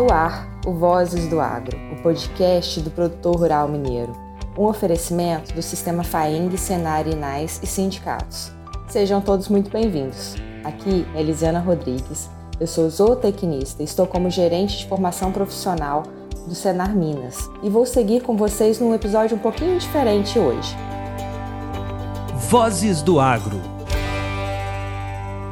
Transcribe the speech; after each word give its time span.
No 0.00 0.10
ar, 0.10 0.48
o 0.66 0.72
Vozes 0.72 1.28
do 1.28 1.38
Agro, 1.38 1.76
o 1.92 2.02
podcast 2.02 2.80
do 2.80 2.90
produtor 2.90 3.36
rural 3.36 3.68
mineiro. 3.68 4.12
Um 4.56 4.64
oferecimento 4.64 5.52
do 5.52 5.60
Sistema 5.60 6.02
FAENG, 6.02 6.56
Senar, 6.56 7.06
Inais 7.06 7.60
e 7.62 7.66
sindicatos. 7.66 8.50
Sejam 8.88 9.20
todos 9.20 9.48
muito 9.48 9.70
bem-vindos. 9.70 10.36
Aqui 10.64 11.06
é 11.14 11.20
Elisiana 11.20 11.60
Rodrigues. 11.60 12.30
Eu 12.58 12.66
sou 12.66 12.88
zootecnista 12.88 13.82
e 13.82 13.84
estou 13.84 14.06
como 14.06 14.30
gerente 14.30 14.78
de 14.78 14.88
formação 14.88 15.32
profissional 15.32 16.04
do 16.46 16.54
Senar 16.54 16.96
Minas. 16.96 17.36
E 17.62 17.68
vou 17.68 17.84
seguir 17.84 18.22
com 18.22 18.38
vocês 18.38 18.80
num 18.80 18.94
episódio 18.94 19.36
um 19.36 19.40
pouquinho 19.40 19.78
diferente 19.78 20.38
hoje. 20.38 20.74
Vozes 22.48 23.02
do 23.02 23.20
Agro 23.20 23.60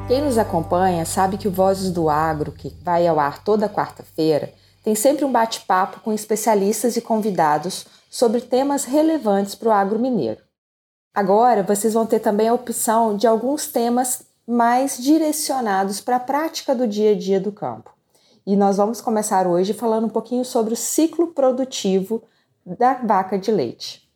quem 0.09 0.23
nos 0.23 0.39
acompanha 0.39 1.05
sabe 1.05 1.37
que 1.37 1.47
o 1.47 1.51
Vozes 1.51 1.91
do 1.91 2.09
Agro, 2.09 2.51
que 2.51 2.75
vai 2.83 3.07
ao 3.07 3.21
ar 3.21 3.45
toda 3.45 3.69
quarta-feira, 3.69 4.55
tem 4.83 4.95
sempre 4.95 5.23
um 5.23 5.31
bate-papo 5.31 6.01
com 6.01 6.15
especialistas 6.15 6.97
e 6.97 7.03
convidados 7.03 7.85
sobre 8.09 8.41
temas 8.41 8.85
relevantes 8.85 9.55
para 9.55 9.69
o 9.69 9.73
agro 9.73 9.99
mineiro. 9.99 10.41
Agora 11.15 11.63
vocês 11.63 11.93
vão 11.93 12.07
ter 12.07 12.21
também 12.21 12.49
a 12.49 12.55
opção 12.55 13.19
de 13.19 13.27
alguns 13.27 13.67
temas 13.67 14.23
mais 14.47 14.97
direcionados 14.97 16.01
para 16.01 16.17
a 16.17 16.21
prática 16.21 16.75
do 16.75 16.89
dia 16.89 17.13
a 17.13 17.15
dia 17.15 17.39
do 17.39 17.53
campo. 17.53 17.93
E 18.47 18.57
nós 18.57 18.79
vamos 18.79 19.03
começar 19.03 19.47
hoje 19.47 19.75
falando 19.75 20.07
um 20.07 20.11
pouquinho 20.11 20.43
sobre 20.43 20.73
o 20.73 20.77
ciclo 20.77 21.35
produtivo 21.35 22.23
da 22.65 22.95
vaca 22.95 23.39
de 23.39 23.53
leite. 23.53 24.09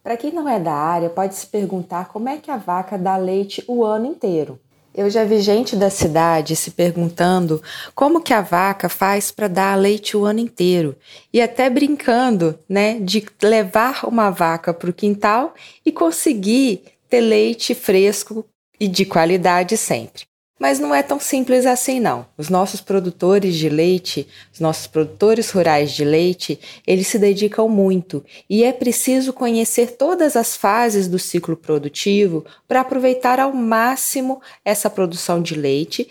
Para 0.00 0.16
quem 0.16 0.32
não 0.32 0.48
é 0.48 0.60
da 0.60 0.74
área, 0.74 1.10
pode 1.10 1.34
se 1.34 1.48
perguntar 1.48 2.06
como 2.06 2.28
é 2.28 2.36
que 2.36 2.52
a 2.52 2.56
vaca 2.56 2.96
dá 2.96 3.16
leite 3.16 3.64
o 3.66 3.84
ano 3.84 4.06
inteiro. 4.06 4.60
Eu 4.94 5.08
já 5.08 5.24
vi 5.24 5.40
gente 5.40 5.76
da 5.76 5.90
cidade 5.90 6.56
se 6.56 6.72
perguntando 6.72 7.62
como 7.94 8.20
que 8.20 8.34
a 8.34 8.40
vaca 8.40 8.88
faz 8.88 9.30
para 9.30 9.46
dar 9.46 9.78
leite 9.78 10.16
o 10.16 10.24
ano 10.24 10.40
inteiro 10.40 10.96
e 11.32 11.40
até 11.40 11.70
brincando, 11.70 12.58
né, 12.68 12.98
de 13.00 13.24
levar 13.42 14.04
uma 14.04 14.30
vaca 14.30 14.74
para 14.74 14.90
o 14.90 14.92
quintal 14.92 15.54
e 15.84 15.92
conseguir 15.92 16.82
ter 17.08 17.20
leite 17.20 17.74
fresco 17.74 18.44
e 18.78 18.86
de 18.86 19.04
qualidade 19.04 19.76
sempre. 19.76 20.27
Mas 20.58 20.80
não 20.80 20.92
é 20.94 21.02
tão 21.02 21.20
simples 21.20 21.64
assim, 21.64 22.00
não. 22.00 22.26
Os 22.36 22.48
nossos 22.48 22.80
produtores 22.80 23.54
de 23.54 23.68
leite, 23.68 24.26
os 24.52 24.58
nossos 24.58 24.86
produtores 24.88 25.50
rurais 25.50 25.92
de 25.92 26.04
leite, 26.04 26.58
eles 26.86 27.06
se 27.06 27.18
dedicam 27.18 27.68
muito 27.68 28.24
e 28.50 28.64
é 28.64 28.72
preciso 28.72 29.32
conhecer 29.32 29.96
todas 29.96 30.34
as 30.36 30.56
fases 30.56 31.06
do 31.06 31.18
ciclo 31.18 31.56
produtivo 31.56 32.44
para 32.66 32.80
aproveitar 32.80 33.38
ao 33.38 33.52
máximo 33.52 34.42
essa 34.64 34.90
produção 34.90 35.40
de 35.40 35.54
leite, 35.54 36.08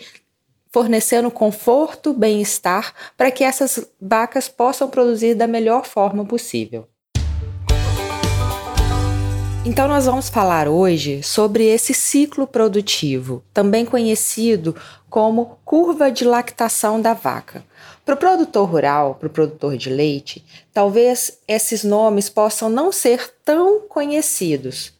fornecendo 0.72 1.30
conforto, 1.30 2.14
bem-estar 2.14 2.94
para 3.16 3.30
que 3.30 3.44
essas 3.44 3.86
vacas 4.00 4.48
possam 4.48 4.88
produzir 4.88 5.34
da 5.34 5.46
melhor 5.46 5.84
forma 5.84 6.24
possível. 6.24 6.88
Então, 9.70 9.86
nós 9.86 10.06
vamos 10.06 10.30
falar 10.30 10.66
hoje 10.66 11.22
sobre 11.22 11.66
esse 11.66 11.92
ciclo 11.92 12.46
produtivo, 12.46 13.44
também 13.52 13.84
conhecido 13.84 14.74
como 15.10 15.58
curva 15.62 16.10
de 16.10 16.24
lactação 16.24 16.98
da 16.98 17.12
vaca. 17.12 17.62
Para 18.02 18.14
o 18.14 18.18
produtor 18.18 18.66
rural, 18.66 19.16
para 19.16 19.26
o 19.26 19.30
produtor 19.30 19.76
de 19.76 19.90
leite, 19.90 20.42
talvez 20.72 21.40
esses 21.46 21.84
nomes 21.84 22.30
possam 22.30 22.70
não 22.70 22.90
ser 22.90 23.30
tão 23.44 23.80
conhecidos. 23.80 24.94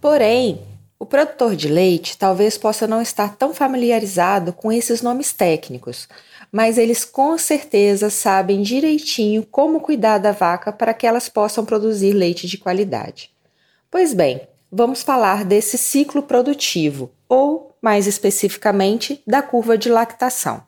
Porém, 0.00 0.60
o 0.98 1.06
produtor 1.06 1.54
de 1.54 1.68
leite 1.68 2.18
talvez 2.18 2.58
possa 2.58 2.88
não 2.88 3.00
estar 3.00 3.36
tão 3.36 3.54
familiarizado 3.54 4.52
com 4.52 4.72
esses 4.72 5.02
nomes 5.02 5.32
técnicos, 5.32 6.08
mas 6.50 6.78
eles 6.78 7.04
com 7.04 7.38
certeza 7.38 8.10
sabem 8.10 8.60
direitinho 8.60 9.46
como 9.48 9.78
cuidar 9.80 10.18
da 10.18 10.32
vaca 10.32 10.72
para 10.72 10.92
que 10.92 11.06
elas 11.06 11.28
possam 11.28 11.64
produzir 11.64 12.12
leite 12.12 12.48
de 12.48 12.58
qualidade. 12.58 13.30
Pois 13.90 14.14
bem, 14.14 14.46
vamos 14.70 15.02
falar 15.02 15.44
desse 15.44 15.76
ciclo 15.76 16.22
produtivo, 16.22 17.10
ou, 17.28 17.74
mais 17.82 18.06
especificamente, 18.06 19.20
da 19.26 19.42
curva 19.42 19.76
de 19.76 19.88
lactação. 19.88 20.62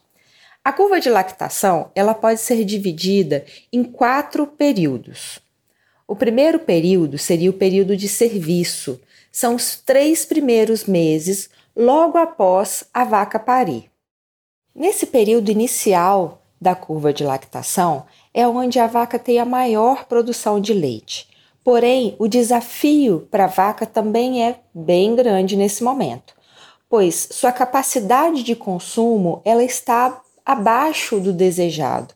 A 0.65 0.73
curva 0.73 0.99
de 0.99 1.09
lactação 1.09 1.93
ela 1.95 2.15
pode 2.15 2.41
ser 2.41 2.65
dividida 2.65 3.45
em 3.73 3.85
quatro 3.85 4.45
períodos. 4.45 5.39
O 6.05 6.17
primeiro 6.17 6.59
período 6.59 7.17
seria 7.17 7.51
o 7.51 7.55
período 7.55 7.97
de 7.97 8.09
serviço, 8.09 9.01
são 9.31 9.55
os 9.55 9.77
três 9.77 10.25
primeiros 10.25 10.85
meses 10.85 11.49
logo 11.77 12.19
após 12.19 12.83
a 12.93 13.05
vaca 13.05 13.39
parir. 13.39 13.89
Nesse 14.75 15.07
período 15.07 15.49
inicial 15.49 16.43
da 16.61 16.75
curva 16.75 17.13
de 17.13 17.23
lactação 17.23 18.05
é 18.35 18.47
onde 18.49 18.81
a 18.81 18.89
vaca 18.89 19.17
tem 19.17 19.39
a 19.39 19.45
maior 19.45 20.07
produção 20.07 20.61
de 20.61 20.75
leite. 20.75 21.32
Porém, 21.65 22.17
o 22.19 22.27
desafio 22.27 23.29
para 23.31 23.45
a 23.45 23.49
vaca 23.49 23.87
também 23.87 24.45
é 24.45 24.59
bem 24.75 25.15
grande 25.15 25.57
nesse 25.57 25.85
momento, 25.85 26.35
pois 26.89 27.29
sua 27.31 27.53
capacidade 27.53 28.43
de 28.43 28.57
consumo 28.57 29.41
ela 29.45 29.63
está 29.63 30.21
abaixo 30.45 31.21
do 31.21 31.33
desejado, 31.33 32.15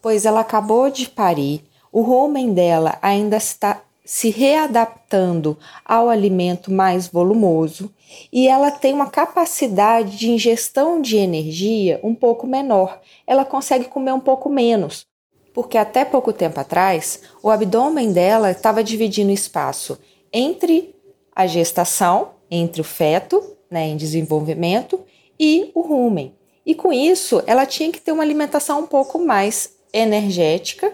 pois 0.00 0.24
ela 0.24 0.40
acabou 0.40 0.90
de 0.90 1.08
parir, 1.08 1.64
o 1.92 2.00
rumen 2.00 2.54
dela 2.54 2.98
ainda 3.02 3.36
está 3.36 3.82
se 4.08 4.30
readaptando 4.30 5.58
ao 5.84 6.08
alimento 6.08 6.72
mais 6.72 7.08
volumoso 7.08 7.92
e 8.32 8.48
ela 8.48 8.70
tem 8.70 8.94
uma 8.94 9.10
capacidade 9.10 10.16
de 10.16 10.30
ingestão 10.30 11.02
de 11.02 11.18
energia 11.18 12.00
um 12.02 12.14
pouco 12.14 12.46
menor. 12.46 13.02
Ela 13.26 13.44
consegue 13.44 13.84
comer 13.84 14.12
um 14.12 14.20
pouco 14.20 14.48
menos, 14.48 15.04
porque 15.52 15.76
até 15.78 16.04
pouco 16.04 16.32
tempo 16.32 16.60
atrás 16.60 17.22
o 17.42 17.50
abdômen 17.50 18.12
dela 18.12 18.50
estava 18.50 18.82
dividindo 18.82 19.30
espaço 19.30 19.98
entre 20.32 20.94
a 21.34 21.46
gestação, 21.46 22.30
entre 22.50 22.80
o 22.80 22.84
feto, 22.84 23.56
né, 23.70 23.86
em 23.86 23.96
desenvolvimento, 23.96 25.00
e 25.38 25.70
o 25.74 25.80
rumen. 25.80 26.34
E 26.66 26.74
com 26.74 26.92
isso, 26.92 27.42
ela 27.46 27.64
tinha 27.64 27.90
que 27.90 28.00
ter 28.00 28.12
uma 28.12 28.22
alimentação 28.22 28.80
um 28.80 28.86
pouco 28.86 29.18
mais 29.18 29.76
energética 29.92 30.92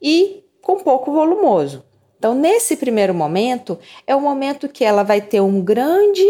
e 0.00 0.44
com 0.60 0.76
pouco 0.76 1.12
volumoso. 1.12 1.84
Então, 2.18 2.34
nesse 2.34 2.76
primeiro 2.76 3.14
momento, 3.14 3.78
é 4.06 4.14
o 4.16 4.20
momento 4.20 4.68
que 4.68 4.84
ela 4.84 5.02
vai 5.02 5.20
ter 5.20 5.40
uma 5.40 5.60
grande 5.60 6.24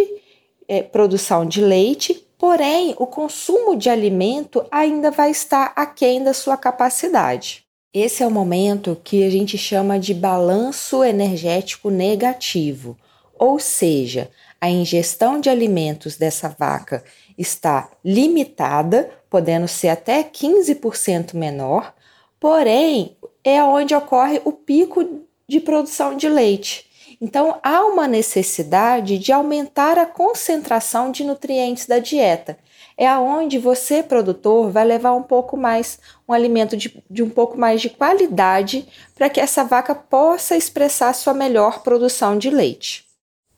é, 0.68 0.82
produção 0.82 1.46
de 1.46 1.60
leite, 1.60 2.26
porém, 2.38 2.94
o 2.98 3.06
consumo 3.06 3.76
de 3.76 3.88
alimento 3.88 4.64
ainda 4.70 5.10
vai 5.10 5.30
estar 5.30 5.72
aquém 5.76 6.22
da 6.22 6.34
sua 6.34 6.56
capacidade. 6.56 7.63
Esse 7.94 8.24
é 8.24 8.26
o 8.26 8.30
momento 8.30 9.00
que 9.04 9.22
a 9.22 9.30
gente 9.30 9.56
chama 9.56 10.00
de 10.00 10.12
balanço 10.12 11.04
energético 11.04 11.90
negativo, 11.90 12.98
ou 13.38 13.60
seja, 13.60 14.28
a 14.60 14.68
ingestão 14.68 15.40
de 15.40 15.48
alimentos 15.48 16.16
dessa 16.16 16.48
vaca 16.48 17.04
está 17.38 17.88
limitada, 18.04 19.08
podendo 19.30 19.68
ser 19.68 19.90
até 19.90 20.24
15% 20.24 21.34
menor, 21.34 21.94
porém 22.40 23.16
é 23.44 23.62
onde 23.62 23.94
ocorre 23.94 24.40
o 24.44 24.50
pico 24.50 25.20
de 25.46 25.60
produção 25.60 26.16
de 26.16 26.28
leite. 26.28 26.90
Então 27.20 27.60
há 27.62 27.84
uma 27.84 28.08
necessidade 28.08 29.18
de 29.20 29.30
aumentar 29.30 29.98
a 29.98 30.06
concentração 30.06 31.12
de 31.12 31.22
nutrientes 31.22 31.86
da 31.86 32.00
dieta 32.00 32.58
é 32.96 33.06
aonde 33.06 33.58
você, 33.58 34.02
produtor, 34.02 34.70
vai 34.70 34.84
levar 34.84 35.12
um 35.14 35.22
pouco 35.22 35.56
mais, 35.56 35.98
um 36.28 36.32
alimento 36.32 36.76
de, 36.76 37.02
de 37.10 37.22
um 37.22 37.30
pouco 37.30 37.58
mais 37.58 37.80
de 37.80 37.90
qualidade 37.90 38.86
para 39.14 39.28
que 39.28 39.40
essa 39.40 39.64
vaca 39.64 39.94
possa 39.94 40.56
expressar 40.56 41.12
sua 41.12 41.34
melhor 41.34 41.82
produção 41.82 42.38
de 42.38 42.50
leite. 42.50 43.04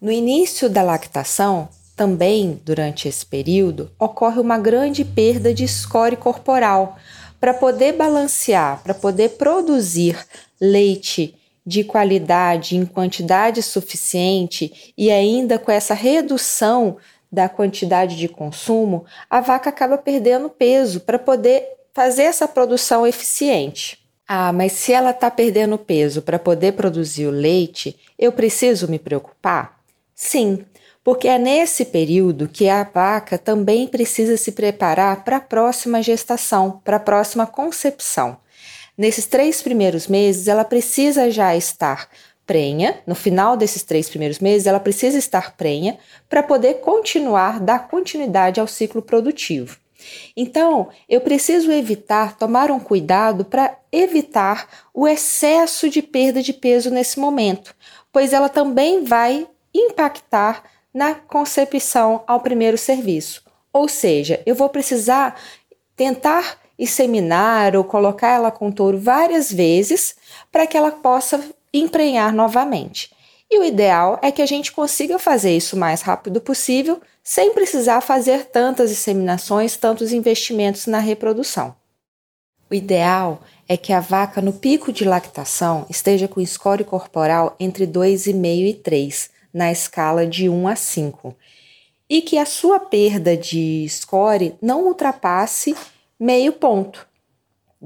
No 0.00 0.10
início 0.10 0.69
da 0.69 0.82
lactação, 0.82 1.69
também 1.97 2.60
durante 2.64 3.08
esse 3.08 3.24
período, 3.24 3.91
ocorre 3.98 4.38
uma 4.38 4.58
grande 4.58 5.04
perda 5.04 5.54
de 5.54 5.66
score 5.66 6.16
corporal. 6.16 6.98
Para 7.41 7.54
poder 7.54 7.92
balancear, 7.92 8.83
para 8.83 8.94
poder 8.94 9.30
produzir 9.30 10.18
leite 10.60 11.34
de 11.66 11.83
qualidade 11.83 12.77
em 12.77 12.86
quantidade 12.86 13.62
suficiente 13.62 14.94
e 14.97 15.10
ainda 15.10 15.59
com 15.59 15.72
essa 15.72 15.94
redução 15.94 16.97
da 17.30 17.48
quantidade 17.48 18.16
de 18.16 18.28
consumo, 18.28 19.04
a 19.28 19.40
vaca 19.40 19.70
acaba 19.70 19.98
perdendo 19.98 20.48
peso 20.48 21.00
para 21.00 21.18
poder 21.18 21.64
fazer 21.92 22.22
essa 22.22 22.46
produção 22.46 23.06
eficiente. 23.06 23.98
Ah, 24.28 24.52
mas 24.52 24.72
se 24.72 24.92
ela 24.92 25.10
está 25.10 25.30
perdendo 25.30 25.78
peso 25.78 26.20
para 26.20 26.38
poder 26.38 26.72
produzir 26.72 27.26
o 27.26 27.30
leite, 27.30 27.96
eu 28.18 28.32
preciso 28.32 28.88
me 28.88 28.98
preocupar? 28.98 29.78
Sim, 30.14 30.64
porque 31.04 31.28
é 31.28 31.38
nesse 31.38 31.84
período 31.84 32.48
que 32.48 32.68
a 32.68 32.82
vaca 32.82 33.38
também 33.38 33.86
precisa 33.86 34.36
se 34.36 34.50
preparar 34.50 35.22
para 35.22 35.36
a 35.36 35.40
próxima 35.40 36.02
gestação, 36.02 36.80
para 36.84 36.96
a 36.96 37.00
próxima 37.00 37.46
concepção. 37.46 38.38
Nesses 38.98 39.26
três 39.26 39.62
primeiros 39.62 40.08
meses, 40.08 40.48
ela 40.48 40.64
precisa 40.64 41.30
já 41.30 41.54
estar 41.54 42.08
prenha, 42.47 43.01
no 43.07 43.15
final 43.15 43.57
desses 43.57 43.83
três 43.83 44.09
primeiros 44.09 44.39
meses, 44.39 44.66
ela 44.66 44.78
precisa 44.78 45.19
estar 45.19 45.57
prenha 45.57 45.98
para 46.28 46.43
poder 46.43 46.75
continuar, 46.75 47.60
dar 47.60 47.89
continuidade 47.89 48.60
ao 48.60 48.66
ciclo 48.66 49.03
produtivo. 49.03 49.78
Então, 50.37 50.89
eu 51.09 51.21
preciso 51.21 51.72
evitar, 51.72 52.37
tomar 52.37 52.71
um 52.71 52.78
cuidado 52.78 53.45
para 53.45 53.77
evitar 53.91 54.69
o 54.95 55.09
excesso 55.09 55.89
de 55.89 56.03
perda 56.03 56.43
de 56.43 56.53
peso 56.53 56.91
nesse 56.91 57.19
momento, 57.19 57.75
pois 58.13 58.33
ela 58.33 58.48
também 58.48 59.04
vai 59.04 59.47
impactar 59.75 60.63
na 60.95 61.15
concepção 61.15 62.22
ao 62.27 62.41
primeiro 62.41 62.78
serviço. 62.78 63.43
Ou 63.72 63.89
seja, 63.89 64.41
eu 64.47 64.54
vou 64.54 64.69
precisar 64.69 65.39
tentar 65.95 66.59
inseminar 66.78 67.75
ou 67.75 67.84
colocar 67.84 68.28
ela 68.28 68.51
com 68.51 68.71
touro 68.71 68.98
várias 68.98 69.51
vezes 69.51 70.15
para 70.53 70.66
que 70.66 70.77
ela 70.77 70.91
possa 70.91 71.43
emprenhar 71.78 72.32
novamente. 72.32 73.10
E 73.50 73.58
o 73.58 73.64
ideal 73.64 74.18
é 74.22 74.32
que 74.32 74.42
a 74.42 74.46
gente 74.46 74.72
consiga 74.72 75.18
fazer 75.18 75.56
isso 75.56 75.76
o 75.76 75.78
mais 75.78 76.02
rápido 76.02 76.40
possível, 76.40 77.00
sem 77.22 77.52
precisar 77.52 78.00
fazer 78.00 78.46
tantas 78.46 78.90
inseminações, 78.90 79.76
tantos 79.76 80.12
investimentos 80.12 80.86
na 80.86 80.98
reprodução. 80.98 81.74
O 82.68 82.74
ideal 82.74 83.40
é 83.68 83.76
que 83.76 83.92
a 83.92 84.00
vaca 84.00 84.40
no 84.40 84.52
pico 84.52 84.92
de 84.92 85.04
lactação 85.04 85.86
esteja 85.88 86.26
com 86.26 86.44
score 86.44 86.84
corporal 86.84 87.54
entre 87.60 87.86
2,5 87.86 88.66
e 88.66 88.74
3, 88.74 89.30
na 89.54 89.70
escala 89.70 90.26
de 90.26 90.48
1 90.48 90.68
a 90.68 90.76
5, 90.76 91.36
e 92.08 92.22
que 92.22 92.38
a 92.38 92.46
sua 92.46 92.78
perda 92.80 93.36
de 93.36 93.86
score 93.88 94.54
não 94.60 94.86
ultrapasse 94.86 95.74
meio 96.18 96.52
ponto. 96.52 97.06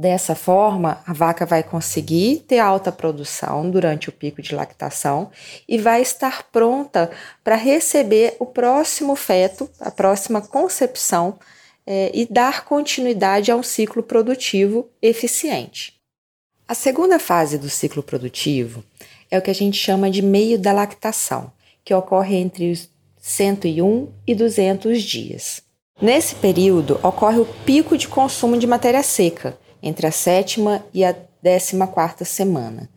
Dessa 0.01 0.35
forma, 0.35 1.03
a 1.07 1.13
vaca 1.13 1.45
vai 1.45 1.63
conseguir 1.63 2.43
ter 2.49 2.59
alta 2.59 2.91
produção 2.91 3.71
durante 3.71 4.09
o 4.09 4.13
pico 4.13 4.41
de 4.41 4.55
lactação 4.55 5.31
e 5.69 5.77
vai 5.77 6.01
estar 6.01 6.45
pronta 6.45 7.11
para 7.45 7.55
receber 7.55 8.35
o 8.39 8.47
próximo 8.47 9.15
feto, 9.15 9.69
a 9.79 9.91
próxima 9.91 10.41
concepção 10.41 11.39
é, 11.87 12.11
e 12.15 12.25
dar 12.25 12.65
continuidade 12.65 13.51
a 13.51 13.57
um 13.57 13.63
ciclo 13.63 14.03
produtivo 14.03 14.89
eficiente. 15.03 15.93
A 16.67 16.75
segunda 16.75 17.19
fase 17.19 17.59
do 17.59 17.69
ciclo 17.69 18.03
produtivo 18.03 18.83
é 19.31 19.37
o 19.37 19.43
que 19.43 19.51
a 19.51 19.55
gente 19.55 19.77
chama 19.77 20.11
de 20.11 20.23
meio 20.23 20.59
da 20.59 20.73
lactação, 20.73 21.53
que 21.85 21.93
ocorre 21.93 22.37
entre 22.37 22.73
os 22.73 22.89
101 23.19 24.09
e 24.27 24.35
200 24.35 25.03
dias. 25.03 25.63
Nesse 26.01 26.37
período, 26.37 26.99
ocorre 27.03 27.39
o 27.39 27.49
pico 27.67 27.99
de 27.99 28.09
consumo 28.09 28.57
de 28.57 28.67
matéria 28.67 29.03
seca, 29.03 29.59
entre 29.83 30.07
a 30.07 30.13
sétima 30.13 30.85
e 30.93 31.05
a 31.05 31.15
décima 31.43 31.87
quarta 31.87 32.25
semana. 32.25 32.89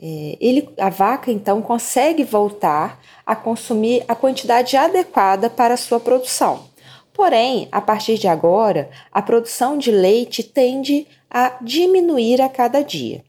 É, 0.00 0.36
ele, 0.40 0.68
a 0.78 0.88
vaca, 0.88 1.30
então, 1.30 1.60
consegue 1.60 2.24
voltar 2.24 3.00
a 3.26 3.36
consumir 3.36 4.04
a 4.08 4.14
quantidade 4.14 4.76
adequada 4.76 5.50
para 5.50 5.74
a 5.74 5.76
sua 5.76 6.00
produção. 6.00 6.64
Porém, 7.12 7.68
a 7.70 7.80
partir 7.80 8.16
de 8.16 8.26
agora, 8.26 8.88
a 9.12 9.20
produção 9.20 9.76
de 9.76 9.90
leite 9.90 10.42
tende 10.42 11.06
a 11.30 11.56
diminuir 11.60 12.40
a 12.40 12.48
cada 12.48 12.82
dia. 12.82 13.22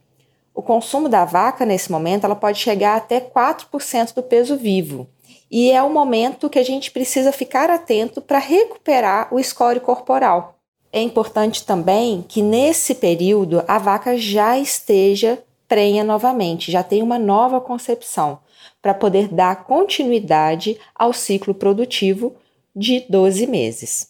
O 0.54 0.62
consumo 0.62 1.10
da 1.10 1.26
vaca, 1.26 1.66
nesse 1.66 1.92
momento, 1.92 2.26
ela 2.26 2.36
pode 2.36 2.60
chegar 2.60 2.96
até 2.96 3.20
4% 3.20 4.14
do 4.14 4.24
peso 4.24 4.56
vivo 4.56 5.08
e 5.52 5.70
é 5.70 5.84
o 5.84 5.90
momento 5.90 6.50
que 6.50 6.58
a 6.58 6.64
gente 6.64 6.90
precisa 6.92 7.34
ficar 7.34 7.70
atento 7.70 8.22
para 8.22 8.40
recuperar 8.40 9.28
o 9.34 9.44
score 9.44 9.82
corporal. 9.82 10.61
É 10.94 11.02
importante 11.02 11.66
também 11.66 12.24
que 12.28 12.42
nesse 12.42 12.96
período 12.96 13.64
a 13.68 13.78
vaca 13.78 14.18
já 14.18 14.58
esteja 14.58 15.42
prenha 15.68 16.04
novamente, 16.04 16.70
já 16.70 16.84
tenha 16.84 17.04
uma 17.04 17.18
nova 17.18 17.62
concepção, 17.62 18.40
para 18.82 18.94
poder 18.94 19.30
dar 19.30 19.64
continuidade 19.64 20.78
ao 20.94 21.14
ciclo 21.14 21.54
produtivo 21.54 22.36
de 22.76 23.06
12 23.08 23.48
meses. 23.48 24.10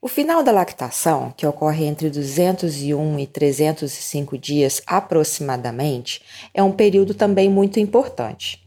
O 0.00 0.08
final 0.08 0.42
da 0.42 0.52
lactação, 0.52 1.34
que 1.36 1.46
ocorre 1.46 1.84
entre 1.84 2.08
201 2.08 3.18
e 3.18 3.26
305 3.26 4.38
dias 4.38 4.80
aproximadamente, 4.86 6.22
é 6.54 6.62
um 6.62 6.72
período 6.72 7.12
também 7.12 7.50
muito 7.50 7.78
importante. 7.80 8.65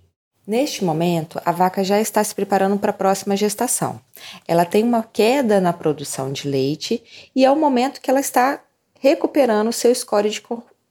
Neste 0.50 0.84
momento, 0.84 1.40
a 1.46 1.52
vaca 1.52 1.84
já 1.84 2.02
está 2.02 2.24
se 2.24 2.34
preparando 2.34 2.80
para 2.80 2.90
a 2.90 2.94
próxima 2.94 3.38
gestação. 3.38 4.02
Ela 4.48 4.66
tem 4.66 4.84
uma 4.84 5.04
queda 5.04 5.62
na 5.62 5.72
produção 5.72 6.32
de 6.32 6.48
leite 6.48 7.04
e 7.36 7.46
é 7.46 7.52
o 7.52 7.56
momento 7.56 8.02
que 8.02 8.10
ela 8.10 8.20
está 8.20 8.60
recuperando 9.00 9.68
o 9.68 9.72
seu 9.72 9.94
score 9.94 10.28
de 10.28 10.42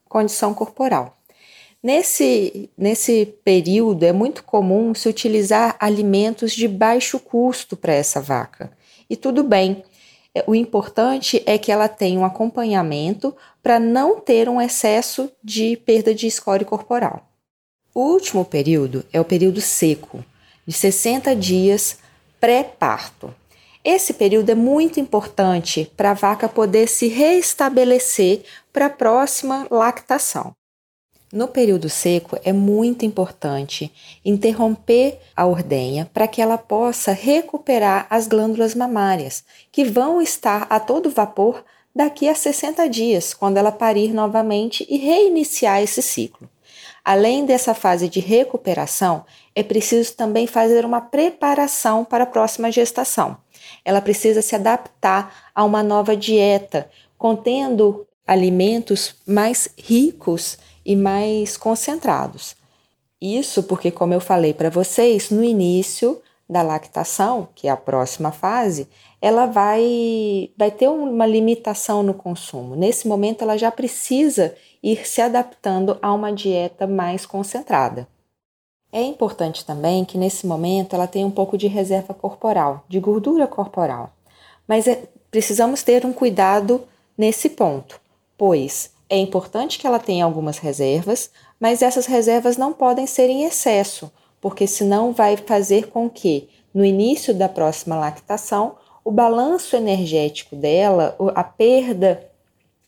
condição 0.09 0.55
corporal. 0.55 1.19
Nesse, 1.83 2.71
nesse 2.79 3.35
período, 3.45 4.05
é 4.05 4.13
muito 4.13 4.45
comum 4.45 4.95
se 4.95 5.09
utilizar 5.09 5.75
alimentos 5.81 6.53
de 6.53 6.69
baixo 6.69 7.19
custo 7.19 7.77
para 7.77 7.93
essa 7.93 8.21
vaca. 8.21 8.71
E 9.11 9.17
tudo 9.17 9.43
bem, 9.43 9.83
é, 10.37 10.45
o 10.47 10.55
importante 10.55 11.43
é 11.45 11.59
que 11.59 11.73
ela 11.73 11.89
tenha 11.89 12.21
um 12.21 12.25
acompanhamento 12.25 13.35
para 13.61 13.81
não 13.81 14.21
ter 14.21 14.49
um 14.49 14.61
excesso 14.61 15.29
de 15.43 15.77
perda 15.79 16.15
de 16.15 16.31
score 16.31 16.65
corporal. 16.65 17.28
O 18.01 18.13
último 18.13 18.45
período 18.45 19.05
é 19.13 19.21
o 19.21 19.25
período 19.25 19.61
seco, 19.61 20.25
de 20.65 20.73
60 20.73 21.35
dias 21.35 21.99
pré-parto. 22.39 23.35
Esse 23.85 24.15
período 24.15 24.51
é 24.51 24.55
muito 24.55 25.01
importante 25.01 25.91
para 25.97 26.13
a 26.13 26.15
vaca 26.15 26.49
poder 26.49 26.87
se 26.87 27.09
reestabelecer 27.09 28.45
para 28.73 28.87
a 28.87 28.91
próxima 28.91 29.67
lactação. 29.69 30.53
No 31.33 31.49
período 31.49 31.89
seco, 31.89 32.39
é 32.45 32.53
muito 32.53 33.05
importante 33.05 33.93
interromper 34.25 35.19
a 35.35 35.45
ordenha 35.45 36.09
para 36.15 36.29
que 36.29 36.41
ela 36.41 36.57
possa 36.57 37.11
recuperar 37.11 38.07
as 38.11 38.29
glândulas 38.29 38.77
mamárias, 38.77 39.43
que 39.73 39.85
vão 39.85 40.23
estar 40.23 40.69
a 40.71 40.79
todo 40.79 41.11
vapor 41.11 41.65
daqui 41.93 42.29
a 42.29 42.35
60 42.37 42.89
dias, 42.89 43.35
quando 43.35 43.57
ela 43.57 43.73
parir 43.73 44.15
novamente 44.15 44.87
e 44.89 44.99
reiniciar 44.99 45.83
esse 45.83 46.01
ciclo. 46.01 46.49
Além 47.09 47.47
dessa 47.47 47.73
fase 47.73 48.07
de 48.07 48.21
recuperação, 48.21 49.25
é 49.55 49.63
preciso 49.63 50.13
também 50.13 50.47
fazer 50.47 50.85
uma 50.85 51.01
preparação 51.01 52.05
para 52.05 52.25
a 52.25 52.27
próxima 52.27 52.71
gestação. 52.71 53.39
Ela 53.83 54.03
precisa 54.03 54.43
se 54.43 54.55
adaptar 54.55 55.51
a 55.55 55.65
uma 55.65 55.83
nova 55.83 56.15
dieta, 56.15 56.91
contendo 57.17 58.07
alimentos 58.27 59.15
mais 59.27 59.71
ricos 59.79 60.59
e 60.85 60.95
mais 60.95 61.57
concentrados. 61.57 62.55
Isso 63.19 63.63
porque, 63.63 63.91
como 63.91 64.13
eu 64.13 64.21
falei 64.21 64.53
para 64.53 64.69
vocês, 64.69 65.31
no 65.31 65.43
início 65.43 66.21
da 66.49 66.63
lactação, 66.63 67.49
que 67.55 67.69
é 67.69 67.71
a 67.71 67.77
próxima 67.77 68.33
fase, 68.33 68.89
ela 69.21 69.47
vai, 69.47 70.51
vai 70.57 70.71
ter 70.71 70.89
uma 70.89 71.27
limitação 71.27 72.03
no 72.03 72.15
consumo. 72.15 72.75
Nesse 72.75 73.07
momento, 73.07 73.43
ela 73.43 73.59
já 73.59 73.71
precisa 73.71 74.55
ir 74.83 75.07
se 75.07 75.21
adaptando 75.21 75.99
a 76.01 76.13
uma 76.13 76.33
dieta 76.33 76.87
mais 76.87 77.27
concentrada. 77.27 78.09
É 78.91 79.03
importante 79.03 79.67
também 79.67 80.05
que 80.05 80.17
nesse 80.17 80.47
momento 80.47 80.95
ela 80.95 81.07
tenha 81.07 81.27
um 81.27 81.31
pouco 81.31 81.59
de 81.59 81.67
reserva 81.67 82.15
corporal, 82.15 82.85
de 82.89 82.99
gordura 82.99 83.47
corporal. 83.47 84.11
Mas 84.67 84.87
é, 84.87 85.03
precisamos 85.31 85.83
ter 85.83 86.07
um 86.07 86.13
cuidado 86.13 86.83
nesse 87.17 87.51
ponto, 87.51 88.01
pois 88.39 88.91
é 89.11 89.19
importante 89.19 89.79
que 89.79 89.87
ela 89.87 89.99
tenha 89.99 90.25
algumas 90.25 90.59
reservas, 90.59 91.31
mas 91.61 91.83
essas 91.83 92.07
reservas 92.07 92.57
não 92.57 92.73
podem 92.73 93.07
ser 93.07 93.29
em 93.29 93.45
excesso, 93.45 94.11
porque 94.41 94.67
senão 94.67 95.13
vai 95.13 95.37
fazer 95.37 95.89
com 95.89 96.09
que 96.09 96.49
no 96.73 96.85
início 96.85 97.35
da 97.35 97.49
próxima 97.49 97.97
lactação 97.97 98.77
o 99.05 99.11
balanço 99.11 99.75
energético 99.75 100.55
dela, 100.55 101.17
a 101.35 101.43
perda 101.43 102.29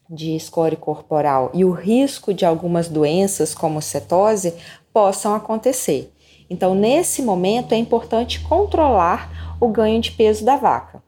de 0.09 0.39
score 0.39 0.77
corporal 0.77 1.51
e 1.55 1.65
o 1.65 1.71
risco 1.71 2.35
de 2.35 2.45
algumas 2.45 2.89
doenças, 2.89 3.55
como 3.55 3.81
cetose, 3.81 4.55
possam 4.93 5.35
acontecer. 5.35 6.13
Então, 6.51 6.75
nesse 6.75 7.23
momento, 7.23 7.73
é 7.73 7.77
importante 7.77 8.41
controlar 8.41 9.57
o 9.61 9.69
ganho 9.69 10.01
de 10.01 10.11
peso 10.11 10.45
da 10.45 10.57
vaca. 10.57 11.03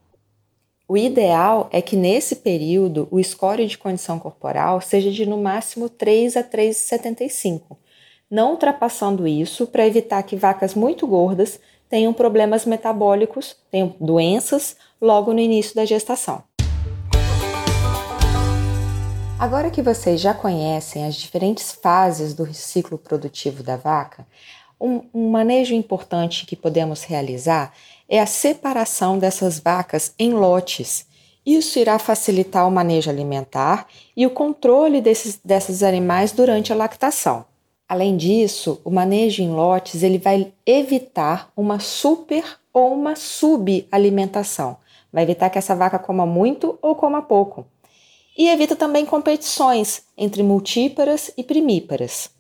O 0.89 0.97
ideal 0.97 1.69
é 1.73 1.81
que 1.81 1.97
nesse 1.97 2.37
período 2.37 3.09
o 3.11 3.23
score 3.23 3.67
de 3.67 3.79
condição 3.79 4.19
corporal 4.19 4.81
seja 4.81 5.11
de 5.11 5.27
no 5.27 5.39
máximo 5.39 5.89
3 5.89 6.37
a 6.37 6.45
3,75, 6.45 7.77
não 8.33 8.53
ultrapassando 8.53 9.27
isso 9.29 9.67
para 9.67 9.87
evitar 9.87 10.23
que 10.23 10.37
vacas 10.37 10.75
muito 10.75 11.07
gordas 11.07 11.61
tenham 11.87 12.15
problemas 12.15 12.65
metabólicos, 12.65 13.55
tenham 13.71 13.95
doenças 14.01 14.75
logo 14.99 15.35
no 15.35 15.39
início 15.39 15.75
da 15.75 15.85
gestação. 15.85 16.43
Agora 19.39 19.71
que 19.71 19.83
vocês 19.83 20.19
já 20.19 20.33
conhecem 20.33 21.05
as 21.05 21.17
diferentes 21.17 21.73
fases 21.73 22.33
do 22.33 22.55
ciclo 22.55 22.97
produtivo 22.97 23.63
da 23.63 23.77
vaca, 23.77 24.27
um, 24.81 25.03
um, 25.13 25.31
manejo 25.31 25.75
importante 25.75 26.47
que 26.47 26.57
podemos 26.57 27.03
realizar 27.03 27.75
é 28.09 28.19
a 28.19 28.25
separação 28.25 29.19
dessas 29.19 29.59
vacas 29.59 30.15
em 30.19 30.33
lotes. 30.33 31.05
Isso 31.45 31.79
irá 31.79 31.99
facilitar 31.99 32.67
o 32.67 32.71
manejo 32.71 33.11
alimentar 33.11 33.87
e 34.17 34.27
o 34.27 34.31
controle 34.31 35.03
desses, 35.03 35.39
desses 35.45 35.83
animais 35.83 36.33
durante 36.33 36.73
a 36.73 36.77
lactação. 36.77 37.52
Além 37.93 38.17
disso, 38.17 38.81
o 38.87 38.91
manejo 38.91 39.43
em 39.43 39.51
lotes 39.51 40.03
ele 40.03 40.17
vai 40.17 40.51
evitar 40.65 41.53
uma 41.55 41.79
super 41.79 42.43
ou 42.73 42.95
uma 42.95 43.15
subalimentação, 43.15 44.79
Vai 45.13 45.25
evitar 45.25 45.51
que 45.51 45.59
essa 45.59 45.77
vaca 45.77 45.99
coma 45.99 46.25
muito 46.25 46.79
ou 46.81 46.95
coma 46.95 47.21
pouco. 47.21 47.67
E 48.35 48.49
evita 48.49 48.75
também 48.75 49.05
competições 49.05 50.05
entre 50.17 50.43
multíparas 50.43 51.31
e 51.37 51.45
primíparas. 51.45 52.31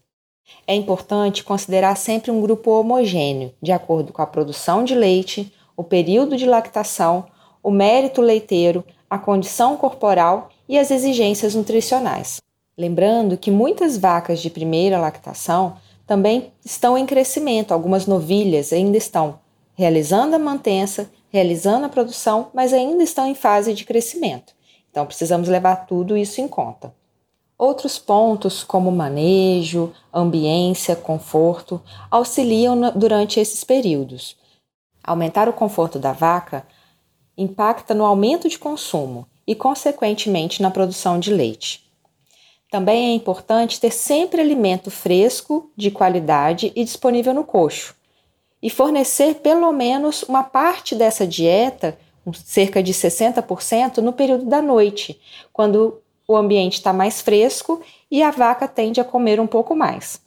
É 0.66 0.74
importante 0.74 1.44
considerar 1.44 1.98
sempre 1.98 2.30
um 2.30 2.40
grupo 2.40 2.70
homogêneo, 2.70 3.52
de 3.60 3.72
acordo 3.72 4.10
com 4.10 4.22
a 4.22 4.26
produção 4.26 4.82
de 4.82 4.94
leite, 4.94 5.52
o 5.76 5.84
período 5.84 6.34
de 6.34 6.46
lactação, 6.46 7.26
o 7.62 7.70
mérito 7.70 8.22
leiteiro, 8.22 8.82
a 9.10 9.18
condição 9.18 9.76
corporal 9.76 10.48
e 10.66 10.78
as 10.78 10.90
exigências 10.90 11.54
nutricionais. 11.54 12.40
Lembrando 12.76 13.36
que 13.36 13.50
muitas 13.50 13.98
vacas 13.98 14.40
de 14.40 14.48
primeira 14.48 14.98
lactação 14.98 15.76
também 16.06 16.52
estão 16.64 16.96
em 16.96 17.06
crescimento, 17.06 17.72
algumas 17.72 18.06
novilhas 18.06 18.72
ainda 18.72 18.96
estão 18.96 19.38
realizando 19.74 20.36
a 20.36 20.38
mantença, 20.38 21.10
realizando 21.30 21.86
a 21.86 21.88
produção, 21.88 22.48
mas 22.52 22.72
ainda 22.72 23.02
estão 23.02 23.26
em 23.26 23.34
fase 23.34 23.74
de 23.74 23.84
crescimento. 23.84 24.54
Então 24.90 25.06
precisamos 25.06 25.48
levar 25.48 25.86
tudo 25.86 26.16
isso 26.16 26.40
em 26.40 26.48
conta. 26.48 26.94
Outros 27.56 27.98
pontos, 27.98 28.64
como 28.64 28.90
manejo, 28.90 29.92
ambiência, 30.12 30.96
conforto, 30.96 31.80
auxiliam 32.10 32.92
durante 32.94 33.38
esses 33.38 33.62
períodos. 33.64 34.36
Aumentar 35.02 35.48
o 35.48 35.52
conforto 35.52 35.98
da 35.98 36.12
vaca 36.12 36.66
impacta 37.36 37.94
no 37.94 38.04
aumento 38.04 38.48
de 38.48 38.58
consumo 38.58 39.26
e, 39.46 39.54
consequentemente, 39.54 40.60
na 40.60 40.70
produção 40.70 41.18
de 41.18 41.32
leite. 41.32 41.91
Também 42.72 43.10
é 43.10 43.14
importante 43.14 43.78
ter 43.78 43.90
sempre 43.90 44.40
alimento 44.40 44.90
fresco, 44.90 45.70
de 45.76 45.90
qualidade 45.90 46.72
e 46.74 46.82
disponível 46.82 47.34
no 47.34 47.44
coxo, 47.44 47.94
e 48.62 48.70
fornecer 48.70 49.34
pelo 49.34 49.70
menos 49.72 50.22
uma 50.22 50.42
parte 50.42 50.94
dessa 50.94 51.26
dieta, 51.26 51.98
cerca 52.32 52.82
de 52.82 52.94
60%, 52.94 53.98
no 53.98 54.10
período 54.10 54.46
da 54.46 54.62
noite, 54.62 55.20
quando 55.52 56.00
o 56.26 56.34
ambiente 56.34 56.78
está 56.78 56.94
mais 56.94 57.20
fresco 57.20 57.82
e 58.10 58.22
a 58.22 58.30
vaca 58.30 58.66
tende 58.66 59.02
a 59.02 59.04
comer 59.04 59.38
um 59.38 59.46
pouco 59.46 59.76
mais. 59.76 60.22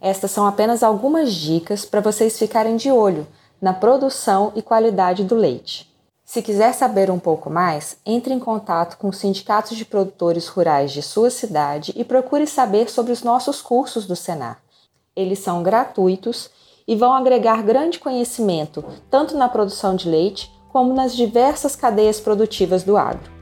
Estas 0.00 0.30
são 0.30 0.46
apenas 0.46 0.82
algumas 0.82 1.34
dicas 1.34 1.84
para 1.84 2.00
vocês 2.00 2.38
ficarem 2.38 2.76
de 2.76 2.90
olho 2.90 3.26
na 3.60 3.74
produção 3.74 4.54
e 4.56 4.62
qualidade 4.62 5.22
do 5.22 5.34
leite. 5.34 5.87
Se 6.28 6.42
quiser 6.42 6.74
saber 6.74 7.10
um 7.10 7.18
pouco 7.18 7.48
mais, 7.48 7.96
entre 8.04 8.34
em 8.34 8.38
contato 8.38 8.98
com 8.98 9.08
os 9.08 9.16
sindicatos 9.16 9.78
de 9.78 9.86
produtores 9.86 10.46
rurais 10.46 10.92
de 10.92 11.00
sua 11.00 11.30
cidade 11.30 11.90
e 11.96 12.04
procure 12.04 12.46
saber 12.46 12.90
sobre 12.90 13.12
os 13.12 13.22
nossos 13.22 13.62
cursos 13.62 14.06
do 14.06 14.14
Senar. 14.14 14.60
Eles 15.16 15.38
são 15.38 15.62
gratuitos 15.62 16.50
e 16.86 16.94
vão 16.94 17.14
agregar 17.14 17.62
grande 17.62 17.98
conhecimento 17.98 18.84
tanto 19.10 19.38
na 19.38 19.48
produção 19.48 19.96
de 19.96 20.06
leite 20.06 20.52
como 20.70 20.92
nas 20.92 21.16
diversas 21.16 21.74
cadeias 21.74 22.20
produtivas 22.20 22.82
do 22.82 22.98
agro. 22.98 23.32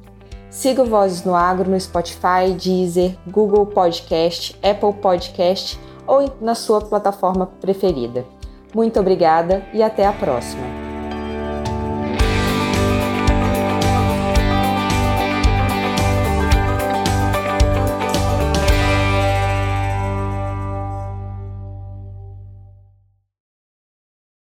Siga 0.50 0.84
o 0.84 0.86
Vozes 0.86 1.26
no 1.26 1.36
Agro 1.36 1.70
no 1.70 1.80
Spotify, 1.80 2.54
Deezer, 2.58 3.18
Google 3.28 3.66
Podcast, 3.66 4.56
Apple 4.64 4.94
Podcast 5.02 5.78
ou 6.08 6.32
na 6.40 6.56
sua 6.56 6.80
plataforma 6.80 7.48
preferida. 7.60 8.26
Muito 8.74 9.00
obrigada 9.00 9.66
e 9.74 9.84
até 9.84 10.06
a 10.06 10.14
próxima! 10.14 10.75